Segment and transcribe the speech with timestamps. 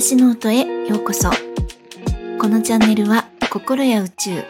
[0.00, 1.28] 私の音へようこそ。
[2.40, 4.44] このチャンネルは心や宇宙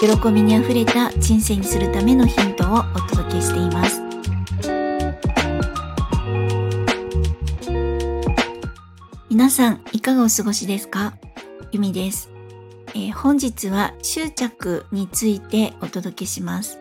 [0.00, 4.00] 喜びにあふれた人生にするためのヒントをお届けしています。
[9.28, 11.12] 皆さんいかがお過ごしですか？
[11.70, 12.30] ゆみです、
[12.94, 16.78] えー、本日は執着についてお届けします、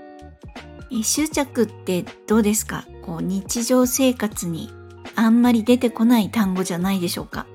[0.92, 2.86] えー、執着ってどうですか？
[3.05, 4.71] こう日常生活に
[5.18, 7.48] あんまり出てこない単語じゃないでしょうか？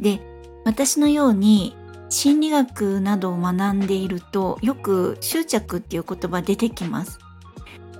[0.00, 0.20] で
[0.64, 1.76] 私のように
[2.08, 7.18] 心理学などを学んでいるとよく執着っていう言葉出てきます。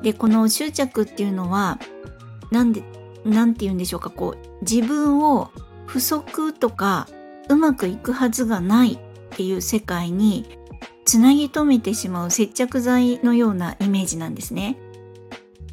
[0.03, 1.79] でこの執着っていうのは
[2.51, 2.83] 何で
[3.25, 5.51] 何て言うんでしょうかこう自分を
[5.87, 7.09] 不足とか
[7.49, 8.99] うまくいくはずがないっ
[9.31, 10.59] ていう世界に
[11.05, 14.77] つなぎ止めてしまう接着剤のようなイメージなんですね。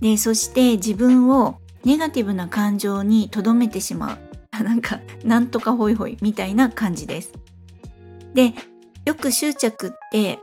[0.02, 4.18] でそして自分をネガティブな感情に留めてしまう
[4.64, 7.34] なんか、なんとかホイホイみたいな感じです。
[8.34, 8.54] で、
[9.06, 10.40] よく執着って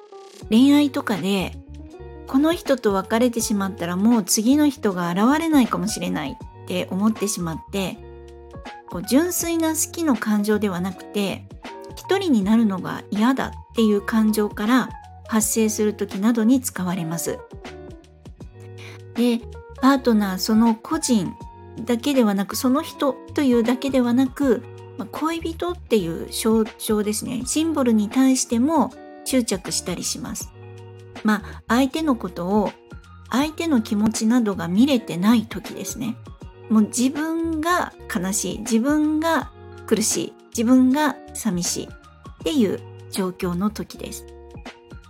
[0.48, 1.52] 恋愛とかで、
[2.26, 7.98] この人と別れてしまったらもう次の人が現れないかもしれないって思ってしまって、
[8.88, 11.46] こう純粋な好きの感情ではなくて、
[11.96, 14.88] 一人になるのが嫌だっていう感情から
[15.28, 17.38] 発生する時などに使われます。
[19.14, 19.40] で、
[19.80, 21.34] パートナーその個人
[21.80, 24.62] だけではなくその人というだけではなく、
[25.10, 27.42] 恋人っていう象徴ですね。
[27.46, 28.92] シンボルに対しても
[29.24, 30.52] 執着したりします。
[31.24, 32.70] まあ相手のことを
[33.30, 36.16] 相手の気持ちなどが見れてない時ですね。
[36.68, 39.50] もう自分が悲しい自分が
[39.86, 41.88] 苦しい自分が寂しいっ
[42.44, 44.26] ていう状況の時です。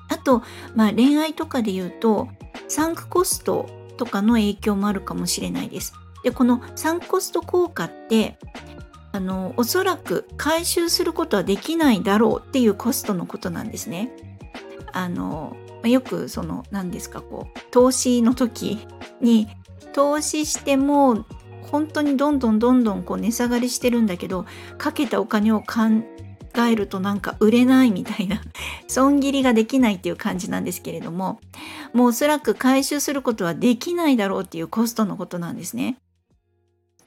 [0.08, 0.42] あと、
[0.74, 2.28] まあ、恋愛とかで言うと
[2.68, 5.94] サンクコストとかの影響もあるかもしれないです。
[6.22, 8.38] でこのサンコスト効果って
[9.12, 14.10] あのおそらく回収することはできないだろうっていうコストのことなんですね。
[14.92, 18.86] あのよくその何ですかこう投資の時
[19.20, 19.48] に
[19.92, 21.24] 投資しても
[21.70, 24.46] 本当にどんどんどんどんこう値下がりしてるんだけど
[24.78, 25.66] かけたお金を考
[26.68, 28.42] えるとなんか売れないみたいな
[28.88, 31.40] 損切りができないっていう感じなんですけれども
[31.94, 35.96] もうおそらく回収することはできないだろうっていうコストのことなんですね。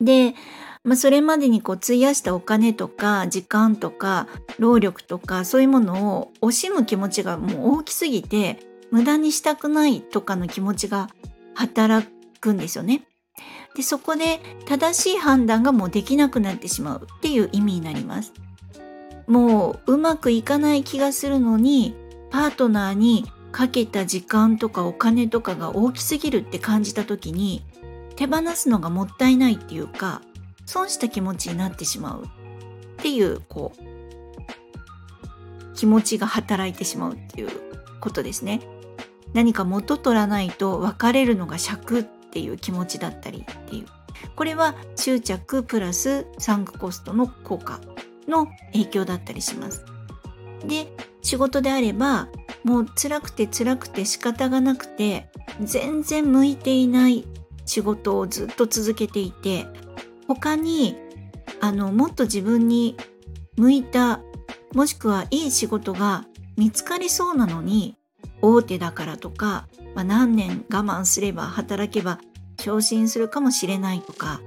[0.01, 0.35] で、
[0.83, 4.27] まあ、それまでにこう費やしたお金とか時間とか
[4.59, 8.59] 労力とかそういうものを惜しむ気持ちがもう大きすぎて
[8.91, 11.09] 無駄にしたくないとかの気持ちが
[11.55, 12.07] 働
[12.39, 13.03] くんですよね。
[13.75, 18.33] でそこで正しい判断がもうできなくなってしまうっていう意味になります。
[19.27, 21.95] もううまくいかない気がするのに
[22.29, 27.63] パートナーにかけた時間とかお金とかが大きすぎるって感じた時に
[28.15, 30.21] 手放すのがもったいないっていうか
[30.65, 32.27] 損した気持ちになってしまうっ
[32.97, 37.49] ていうこう気持ちが働いてしまうっていう
[37.99, 38.61] ことですね。
[39.33, 43.85] 何か元取らないと別れるのが尺っていう気持ちだったりっていう
[44.35, 47.81] これは執着プラスサンクコストの効果
[48.27, 49.83] の影響だったりします。
[50.65, 50.87] で
[51.21, 52.29] 仕事であれば
[52.63, 55.29] もう辛くて辛くて仕方がなくて
[55.61, 57.25] 全然向いていない
[57.65, 59.65] 仕事をずっと続けていて
[60.27, 60.95] 他に
[61.59, 62.95] あのもっと自分に
[63.57, 64.21] 向いた
[64.73, 66.25] もしくはいい仕事が
[66.57, 67.97] 見つかりそうなのに
[68.41, 72.19] 大手だからとか、まあ、何年我慢すれば働けば
[72.59, 74.41] 昇進するかもしれないとか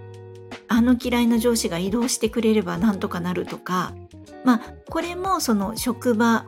[0.69, 3.95] あの嫌いな上司が移動してくれればなんとかなるとか
[4.45, 6.47] まあこれもその職場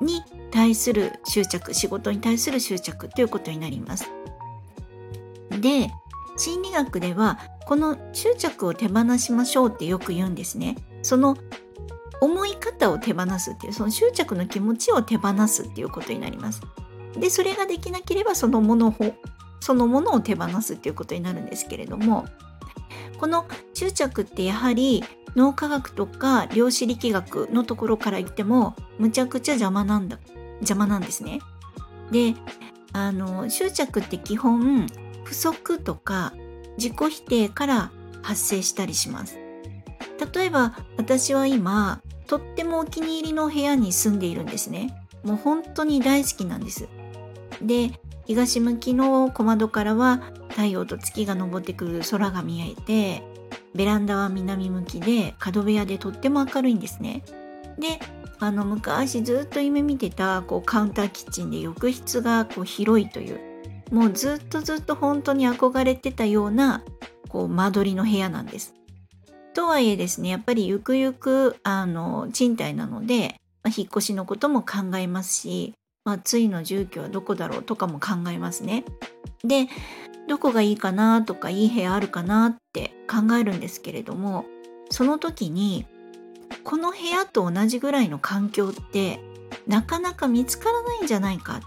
[0.00, 4.10] に対する執着仕事に対する執着ということになります。
[5.60, 5.90] で
[6.38, 10.76] 心理学ではこの執着を手放しましょうってよく言うんですね。
[11.02, 11.36] その
[12.20, 16.62] 思い方を手放すっていうその執着の気持ちを手放すっていうことになります。
[17.18, 18.94] でそれができなければそのものを
[19.60, 22.26] そのものを手放すっていうことになるんですけれども
[23.18, 25.02] この執着ってやはり
[25.34, 30.18] 脳科学とか量子力学のところから言ってもむちゃくちゃ邪魔なんだ
[30.60, 31.40] 邪魔なんですね。
[32.10, 32.34] で
[32.92, 34.86] あの執着って基本
[35.28, 36.32] 不足とか
[36.78, 37.90] 自己否定から
[38.22, 39.36] 発生したりします。
[40.34, 45.06] 例えば私は今とってもお気に入りの部屋に住んでいるんですね。
[45.22, 46.88] もう本当に大好きなんです。
[47.60, 47.90] で
[48.24, 53.22] 東向きの小窓からは太陽と月が昇ってくる空が見えて
[53.74, 57.22] ベランダは南向きで角部屋でとっても明るいんですね。
[57.78, 58.00] で
[58.38, 63.47] あの昔ずっと夢見てたこうカウンターキッチンで浴室がこう広いという
[63.90, 66.82] もうずっとずっと本当に憧れてたような
[67.28, 68.74] こう間取りの部屋なんです。
[69.54, 75.74] とはいえですねやっぱりゆくゆくあの賃貸なので、まあ、引っ越しのことも考えますし、
[76.04, 78.84] まあ、ついの住居はどこだろうとかも考えますね。
[79.44, 79.66] で
[80.28, 84.44] どこがいいかなとかいい部屋あるかなって考えるんですけれども
[84.90, 85.86] その時に
[86.64, 89.20] この部屋と同じぐらいの環境って
[89.66, 91.60] なかなか見つからないんじゃないか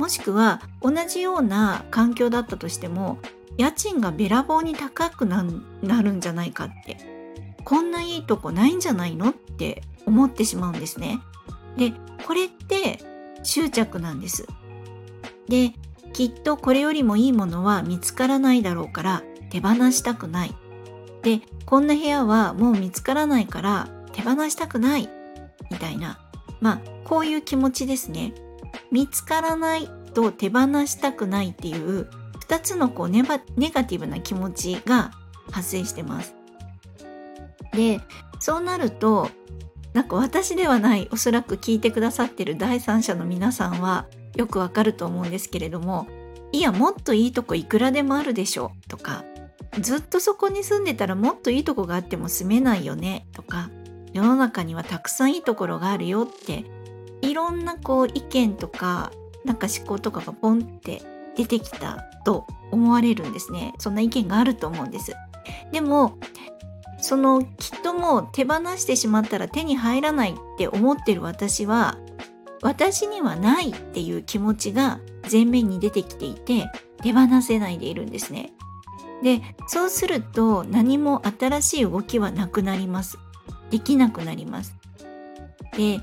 [0.00, 3.18] もしくは同じような環境だったとしても
[3.58, 6.96] 家賃がべらぼうに高くなるんじゃないかって
[7.64, 11.20] こんないいとこないんじゃないのって思ってしまうんですね。
[11.76, 11.92] で
[12.26, 12.98] これって
[13.42, 14.46] 執着なんです。
[15.48, 15.74] で
[16.14, 20.54] きっとこれよりもいいものは見つからないだろうから手放したくない。
[21.20, 25.10] でこんな部屋はもう見つからないから手放したくない
[25.70, 26.18] みたいな
[26.62, 28.32] まあこういう気持ちですね。
[28.90, 32.08] 見つからないと手放したくないっていう
[32.48, 35.12] 2つのこうネガティブな気持ちが
[35.50, 36.34] 発生してます。
[37.72, 38.00] で
[38.40, 39.30] そうなると
[39.92, 44.06] なんか私ではないおそらく聞いてくださってる第三者の皆さんは
[44.36, 46.08] よくわかると思うんですけれども
[46.52, 49.24] いやもっといいとこいくらでもあるでしょとか
[49.80, 53.70] ずっとそこに住んでたらもっといいとこがあっても住めないよねとか
[54.12, 56.64] 世の中にはたくさんいいところがあるよって
[57.30, 59.12] いろんなこう意見とか
[59.44, 61.00] なんか思考とかがポンって
[61.36, 63.72] 出てきたと思われるんですね。
[63.78, 65.14] そんな意見があると思うんです。
[65.72, 66.18] でも
[66.98, 71.98] そのきっともう手放してしまったら手に入らないって思ってる私は
[72.62, 75.00] 私にはないっていう気持ちが
[75.30, 76.70] 前面に出てきていて
[77.02, 78.52] 手放せないでいるんですね。
[79.22, 83.18] でそうすると何も新しい動きはなくなります。
[83.70, 84.74] できなくなります。
[85.76, 86.00] で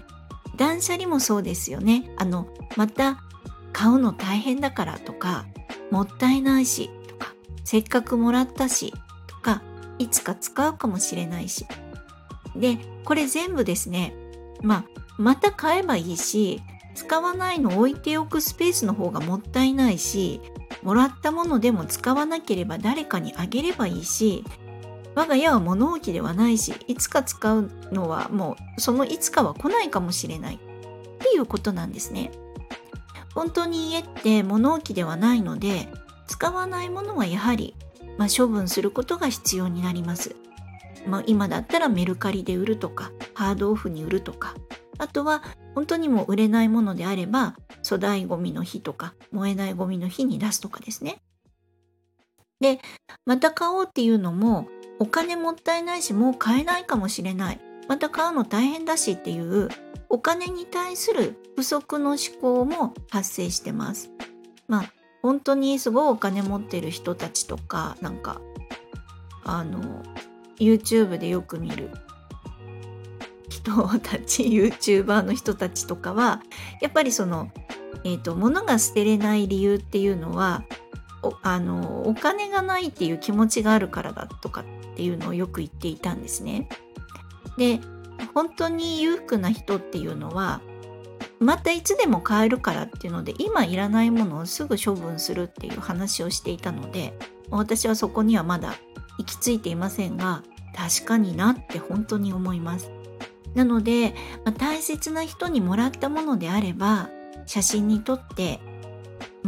[0.57, 2.12] 断捨離もそうですよね。
[2.18, 3.24] あのまた
[3.71, 5.45] 買うの大変だからとか
[5.92, 7.33] もったいないしとか
[7.63, 8.94] せっかくもらったし
[9.27, 9.62] とか
[10.00, 11.65] いつか使うかもしれないし。
[12.56, 14.13] でこれ全部ですね
[14.62, 14.86] まあ
[15.18, 16.62] また買えばいいし
[16.95, 20.42] 使わないの置いておくスペースの方がもったいないし
[20.83, 24.44] もらったものでも使わなければ誰かにあげればいいし
[25.18, 30.60] 我が家は物置ではないしいつか使うのはもうそのいつかは来ないかもしれないっ
[31.18, 32.30] ていうことなんですね。
[33.34, 35.88] 本当に家って物置ではないので
[36.28, 37.74] 使わないものはやはり、
[38.19, 40.36] まあ、処分することが必要になります。
[41.08, 44.54] まあ、今だったらメルカリで売るとかハードオフに売るとか
[45.00, 45.42] あとは
[45.74, 51.24] 本当にも売れないものであれば粗大ごみの日とか燃えないごみの日に出すとかですね。
[52.60, 52.80] で
[53.25, 54.68] また買おうっていうのも
[55.00, 59.70] お金もったいないしもう買えないかもしれないまた買うの大変だしっていう
[60.10, 64.10] お金に対する不足の思考も発生してます。
[64.68, 68.40] まあ本当にすごいお金持ってる人たちとかなんか
[69.44, 70.04] あの
[70.60, 71.92] YouTube でよく見る
[73.50, 76.42] 人たち YouTuber の人たちとかは
[76.82, 77.52] やっぱりその、
[78.04, 80.64] えーと、物が捨てれない理由っていうのは
[81.44, 86.69] あのお金がないっていう気持ちがあるからだとかっていうのをよく言っていたんですね。
[87.57, 87.79] で
[88.33, 90.62] 本当に裕福な人っていうのは
[91.39, 97.13] またいつでも買えるからっていうので今いらないものをすぐ処分するっていう話をしていたので
[97.50, 98.75] 私はそこにはまだ
[99.19, 100.43] 行き着いていませんが
[100.75, 102.91] 確かになって本当に思います
[103.55, 104.13] なので、
[104.46, 107.10] まあ、大切な人にもらったものであれば
[107.48, 108.60] 写真に撮って、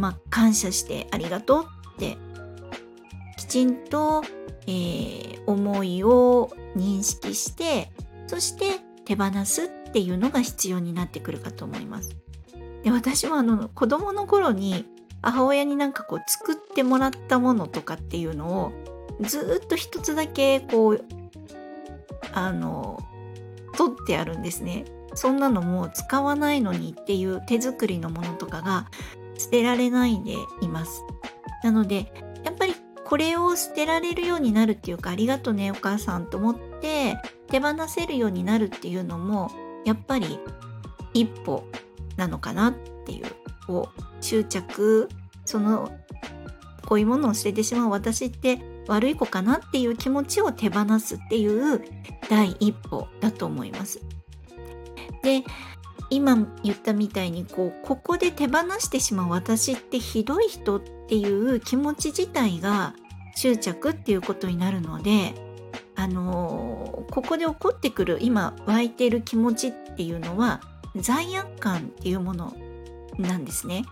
[0.00, 1.66] まあ、感謝してありがとう
[1.96, 2.16] って
[3.36, 4.22] きちんと、
[4.66, 7.92] えー、思いを認識して
[8.26, 12.16] そして手放すっていうのが必要になってくるかと思います。
[12.82, 14.86] で私はあの子供の頃に
[15.20, 18.72] 母親になんかこう作ってもらったものとかっていうのを
[19.20, 21.04] ずっと一つだけこう
[22.32, 22.98] あの
[23.76, 24.84] 取ってあるんですね。
[25.14, 28.86] そんなのも使わないのにっていう手作りのものとかが
[29.40, 31.02] 捨てられないでいます。
[31.62, 32.12] なので
[32.44, 37.16] やっぱりこれを捨てられるようになるっていうかありがとねお母さんと思って
[37.48, 39.50] 手放せるようになるっていうのも
[39.84, 40.38] やっぱり
[41.14, 41.64] 一歩
[42.16, 42.74] なのかなっ
[43.06, 43.26] ていう
[43.66, 45.08] こう執着
[45.44, 45.90] その
[46.86, 51.82] こういうものを捨ててしまう私って悪い子かなっていう気持ちを手放すっていう
[52.28, 54.00] 第一歩だと思います。
[55.22, 55.44] で
[56.10, 62.94] 今言ったみたいにこうここで手放してしまう私ってひどい人っていう気持ち自体が
[63.36, 65.34] 執着っていうことになるので
[65.94, 70.60] あのここで起こってくる今湧いてる気持ちっていうのは
[70.96, 72.56] 罪悪感っていうもの
[73.18, 73.84] なんですね。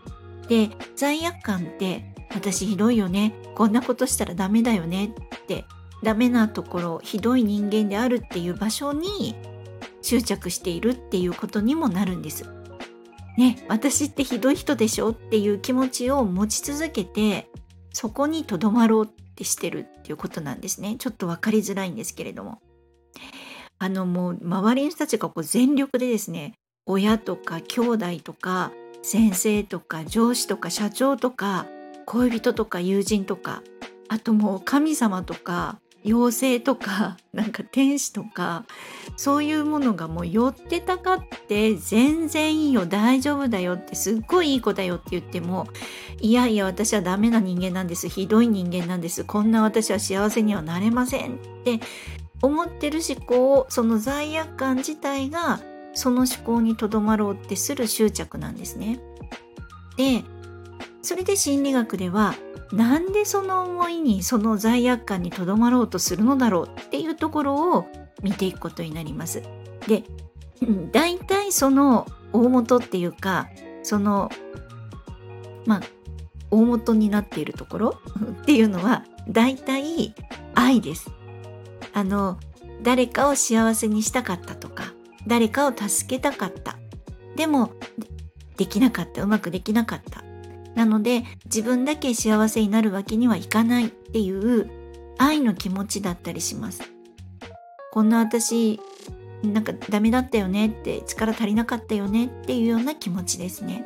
[0.49, 5.65] で罪悪感って私ひどいよねこんなことしたらダメだよねって
[6.03, 9.35] ダメなところひどい人間であるっていう場所に
[10.03, 12.45] 執着しているっていうことにもなるんです。
[13.37, 17.49] ね、私ってひどい人でしょっていう気持ちを持ち続けて
[17.93, 20.97] そこにとどまろうってしてるっていうことなんですね。
[20.99, 22.61] ちょっと分かりづらいんですけれども。
[23.79, 31.67] あのもう周りの人たちがこう全力でですね親とか兄弟とか先生とか上司とか社長とか
[32.07, 33.63] 恋人とか友人とか
[34.09, 35.79] あともう神様とか
[36.09, 38.65] 妖精とか なんか天使とか
[39.17, 45.67] そういうものがもう寄ってたかって全然いいよ大丈夫だよってすっごいいい子だよって言っても
[46.21, 51.81] いやいや私はダメな人間なんですひどい人間なんですこんな私は幸せにはなれませんって
[52.41, 55.61] 思ってる思考その罪悪感自体が
[55.95, 59.01] その思考にとどまろうってする執着なんですね。
[59.97, 60.23] で
[61.03, 62.35] それで心理学では
[62.73, 67.89] なんでその思いにその罪悪感にとどまろうとするのだろうっていうところを
[68.23, 69.43] 見ていくことになります。
[69.87, 70.05] で
[70.93, 73.49] 大体その大元っていうか
[73.83, 74.31] その
[75.65, 75.83] まあ
[76.51, 78.01] 大元になっているところ
[78.43, 80.15] っていうのは大体
[80.55, 81.11] 愛です。
[81.95, 82.39] あの
[82.83, 84.93] 誰かを幸せにしたかったとか
[85.27, 86.79] 誰かを助けたかった
[87.35, 87.73] でも
[88.57, 90.23] できなかったうまくできなかった
[90.75, 94.71] なので自分だけ幸せになるわけにはいかないっていう
[95.19, 96.83] 愛の気持ちだったりします。
[97.93, 98.81] こんな私
[99.43, 103.85] なんかダメだったよねって力足りなかったよねっていうような気持ちですね。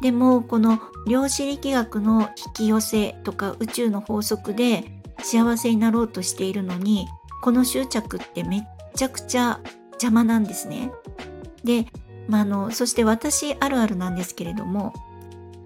[0.00, 4.84] でもこの量子力学の引き寄せとか宇宙の法則で
[5.22, 7.08] 幸せになろうとしているのに
[7.42, 8.62] この執着ってめっ
[8.94, 9.60] ちゃくちゃ
[9.92, 10.92] 邪魔なんですね。
[11.64, 11.86] で、
[12.28, 14.92] まあ、のそして私あるあるなんですけれども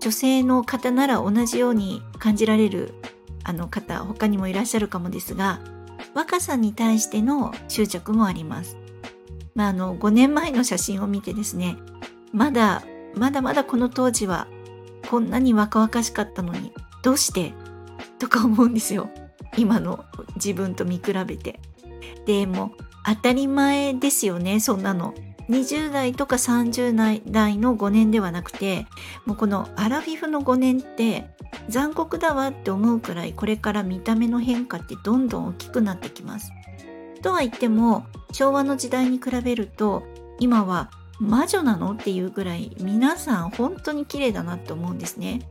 [0.00, 2.94] 女性の方なら同じように感じられる
[3.44, 5.60] あの方他にもいらっしゃるかもですが
[6.14, 8.76] 若さに対しての執着もあります。
[9.54, 11.76] まあ、あの5年前の写真を見てですね
[12.32, 12.82] まだ
[13.14, 14.46] まだまだこの当時は
[15.10, 17.52] こんなに若々しかったのにどうして？
[18.18, 19.10] とか思うんですよ
[19.56, 20.04] 今の
[20.36, 21.60] 自分と見比べて。
[22.26, 22.72] でも
[23.04, 25.14] 当たり前ですよねそんなの。
[25.50, 28.86] 20代とか30代の5年ではなくて
[29.26, 31.28] もうこのアラフィフの5年って
[31.68, 36.52] 残酷だわって思うくらいこれから見た目の変化ってどんどん大きくなってきます。
[37.22, 40.04] とは言っても昭和の時代に比べると
[40.38, 45.50] 今は魔女なのっていうぐらい皆さん本当に綺麗だなって思うんですね。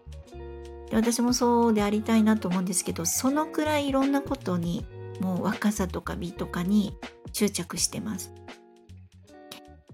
[0.89, 4.85] で私もそうでありたいなと思うんですけどそのくらいいろんなことに
[5.19, 6.95] もう若さとか美とかに
[7.33, 8.33] 執着してます。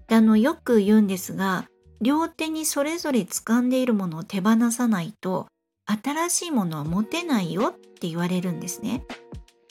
[0.08, 1.66] であのよく言うんですが
[2.00, 5.46] 両手にそれぞれ掴んでいるものを手放さないと
[5.86, 9.04] 新しいものは持てないよって言われるんですね。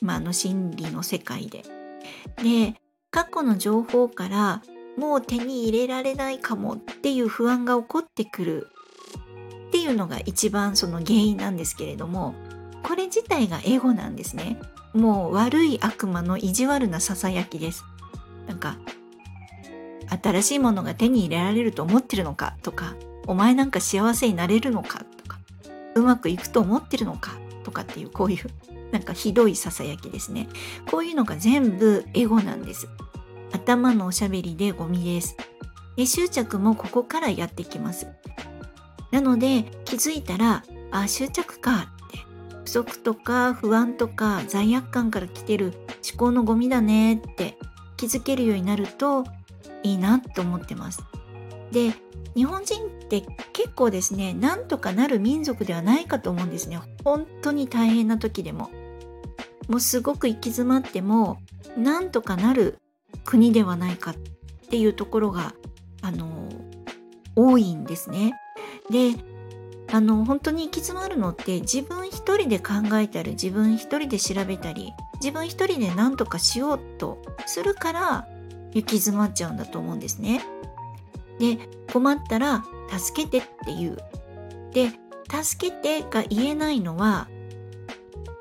[0.02, 1.64] まあ、あの心理の世界で。
[2.44, 2.76] で
[3.12, 4.62] 過去の情報から
[4.98, 8.68] もう手に入れられないかもっていう不安が起こってくる
[9.68, 12.36] っていうのが一番その原因なんですけれども
[12.84, 14.60] これ自体がエゴなんですね。
[14.94, 17.84] もう悪い悪魔の意地悪なささやきです。
[18.48, 18.78] なんか
[20.10, 22.96] 新しいものが手に入れられると思ってるのかとか
[23.28, 25.40] お前なんか幸せになれるのかとか
[25.96, 28.46] うまくいくと思ってるのかとかっていうこういう
[28.92, 30.48] なんかひどいささやきですね。
[30.90, 32.88] こういうのが全部エゴなんです。
[33.52, 35.36] 頭のおしゃべりでゴミです。
[35.98, 38.08] で執着もここからやってきます。
[39.12, 42.20] なので気づいたらあ執着かって
[42.64, 45.74] 不足とか不安とか罪悪感から来てる
[46.10, 47.58] 思考のゴミだねって
[47.98, 49.26] 気づけるようになると
[49.86, 51.04] いいなと思ってます。
[51.72, 51.94] で
[52.36, 53.22] 日本人って
[53.54, 56.80] 結構ですねなんとかなる民族ではないかと思うんですね。
[57.04, 58.70] 本当に大変な時でも。
[59.68, 61.40] もうすごく行き詰まっても
[61.76, 62.78] なんとかなる
[63.24, 64.16] 国ではないかっ
[64.70, 65.56] ていうところが
[66.04, 66.50] あの
[67.36, 68.34] 多いんですね。
[68.90, 69.16] で
[69.92, 78.28] あの本当に行き詰まるのって自分一人で考えたり自分一人で調べたり自分一人で何とかしようとするから
[78.76, 80.44] 行き詰まっちゃうんだと思うんですね。
[81.40, 81.58] で
[81.92, 82.64] 困ったら
[82.96, 83.98] 助けてっていう。
[84.72, 84.92] で
[85.32, 87.28] 助けてが言えないのは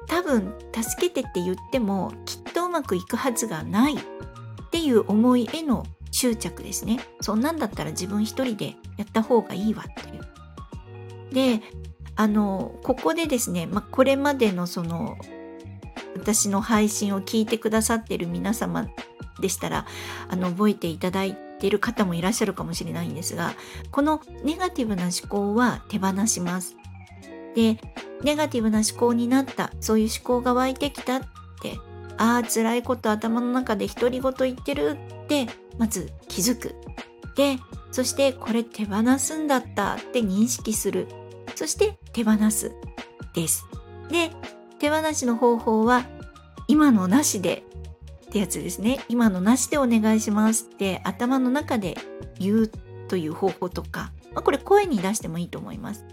[0.07, 3.99] 多分助けてって言ってもきっとうまくいくはずがないっ
[4.71, 6.99] ていう思いへの執着ですね。
[7.21, 10.25] そんなんだったら自分一人でやった方がいいわっていう。
[11.33, 11.63] で
[12.17, 15.17] あのここでですね、まあ、これまでのその
[16.17, 18.87] 私の配信を聞いてくださってる皆様
[19.41, 19.87] でしたら
[20.29, 23.55] あの覚えていただいている方もいらっしゃるかもしれないんですが
[23.91, 26.77] このネガティブな思考は手放します。
[27.55, 27.79] で
[28.23, 31.21] ネガティブな思考になったそういう思考が湧いてきたっ
[31.63, 31.79] て
[32.17, 35.47] ああ辛いこと頭の中で独り言言ってるって
[35.79, 36.75] まず気づく。
[37.37, 37.59] で
[37.91, 41.09] そしてこれ手放すんだったって認識する。
[41.55, 42.73] そして手放す
[43.35, 43.65] です。
[44.11, 44.31] で
[44.79, 46.05] 手放しの方法は
[46.67, 47.63] 今のなしで
[48.35, 51.97] ってやつですね今のなしでお願いしますって頭の中で
[52.41, 52.71] 言う
[53.07, 56.05] という方法とか、まあ、これ声に出してもいいと思います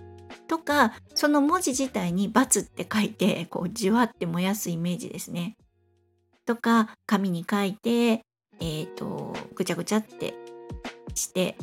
[0.47, 5.57] とかその文字自体に「×」って書いてこうじわって燃やすイメージですね
[6.45, 10.35] とか紙に書いてえっ、ー、とぐちゃぐちゃって
[11.15, 11.55] して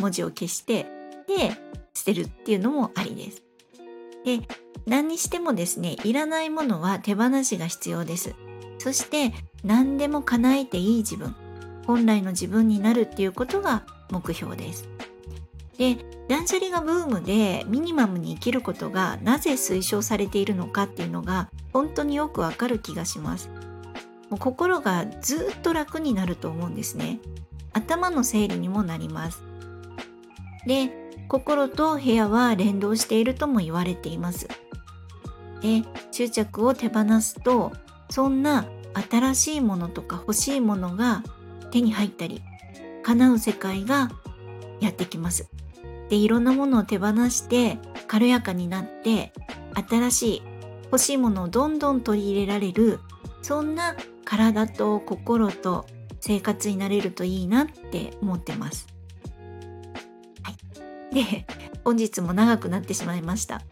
[0.00, 0.86] 文字を消して
[1.28, 1.50] で
[1.94, 3.42] 捨てるっていうのもありです。
[4.24, 4.40] で
[4.86, 8.34] 何にしてもですねいらないものは手放しが必要です。
[8.78, 9.32] そして
[9.64, 11.34] 何でも叶えていい自分
[11.86, 14.88] 本来の自分になるっていうことが目標です。
[15.78, 15.96] で
[16.28, 23.50] 断捨離がブームでミニマムに生きることがなぜ推奨されているのかっていうのが本当によくわかる気がします。
[24.30, 27.20] もう心がずっと楽になると思うんですね。
[27.72, 29.42] 頭の整理にもなります。
[30.66, 30.90] で、
[31.28, 34.48] 心と部屋は連動しているとも言われています。
[35.60, 37.72] で、執着を手放すと、
[38.10, 38.66] そんな
[39.10, 41.22] 新しいものとか欲しいものが
[41.70, 42.42] 手に入ったり、
[43.02, 44.10] 叶う世界が
[44.80, 45.48] やってきます。
[46.08, 49.32] で、いろんなものを手放して軽やかになって、
[49.88, 50.42] 新しい
[50.84, 53.00] 欲しいものをどんどん取り入れられる、
[53.42, 55.86] そんな体と心と
[56.20, 58.86] 生活になれるといいなって思ってます。
[60.42, 60.52] は
[61.12, 61.46] い、で
[61.84, 63.62] 本日も長くなってしまいました。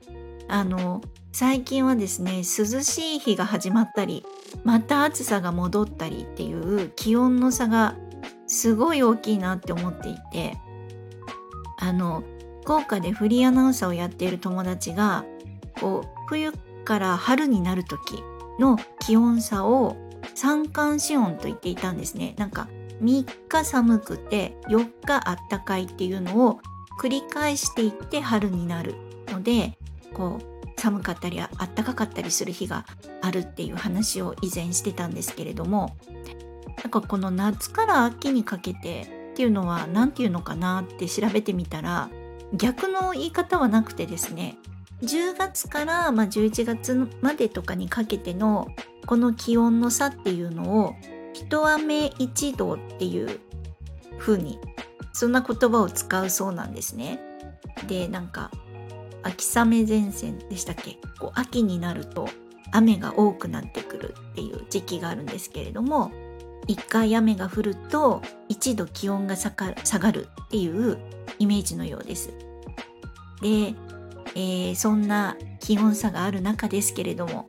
[0.49, 1.03] あの
[1.35, 4.25] 最近はですね涼しい日が始まったり
[4.63, 7.97] また暑さが戻ったりっていう気温の差が
[8.47, 10.57] すごい大きいなって思っていて
[11.81, 12.23] あの
[12.63, 15.25] 福岡でフリーアナウンサーをやっている友達が
[15.81, 16.53] こう冬
[16.85, 18.23] から春になる時
[18.61, 19.97] の気温差を
[20.37, 22.37] 三寒四温と言っていたんですね。
[22.39, 22.69] なんか
[23.03, 26.61] 3日寒くて4日あったかいっていうのを
[27.01, 28.95] 繰り返していって春になる
[29.27, 29.77] ので
[30.15, 30.54] こう
[30.85, 32.85] 寒かったりあったかかったりする日が
[33.23, 35.97] あるっていう話を以前してたんですけれども
[36.83, 42.11] なんかこの夏から秋にかけてっていうのは何て言うのかなって調べてみたら
[42.53, 44.59] 逆の言い方はなくてですね
[45.01, 48.69] 10月からま11月までとかにかけての
[49.07, 50.95] この気温の差っていうのを
[51.33, 53.41] 一雨一度っていう
[54.19, 54.59] 風に
[55.15, 57.21] そんな言葉を使うそうなんですね。
[57.87, 58.51] でなんか
[59.25, 60.99] 秋雨前線でしたっけ？
[61.19, 62.29] こう秋になると
[62.73, 66.13] 雨が多くなってくるっていう時期があるんですけれども
[66.67, 70.99] 一回雨が降ると一度気温が下がるっていう
[71.39, 72.31] イメージのようです。
[73.43, 73.75] で、
[74.35, 77.49] えー、そんな気温差がある中ですけれども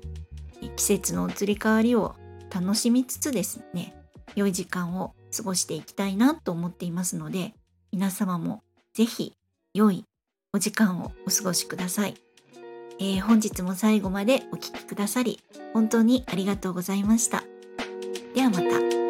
[0.75, 2.15] 季節の移り変わりを
[2.53, 3.95] 楽しみつつですね
[4.35, 7.53] 良い時間を過ごしていきたいなと思っていますので
[7.91, 9.33] 皆様も是非
[9.73, 10.05] 良い
[10.55, 12.15] お時間をお過ごしください、
[12.97, 15.41] えー、本日も最後までお聴きくださり
[15.73, 17.43] 本当にありがとうございました
[18.33, 19.04] ではまた。